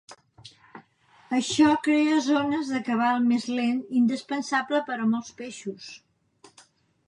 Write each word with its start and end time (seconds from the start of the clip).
Això 1.39 1.73
crea 1.89 2.15
zones 2.29 2.73
de 2.77 2.81
cabal 2.89 3.21
més 3.33 3.47
lent, 3.61 3.79
indispensable 4.03 4.83
per 4.91 4.99
a 5.07 5.09
molts 5.15 5.33
peixos. 5.43 5.95